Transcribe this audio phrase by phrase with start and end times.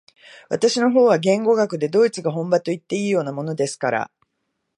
[0.49, 4.11] 私の方は言語学でドイツが本場といっていいようなものですから、